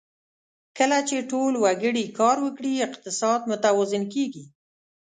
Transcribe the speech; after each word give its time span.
کله 0.77 0.97
چې 1.07 1.27
ټول 1.31 1.53
وګړي 1.63 2.05
کار 2.19 2.37
وکړي، 2.45 2.73
اقتصاد 2.87 3.41
متوازن 3.51 4.03
کېږي. 4.13 4.43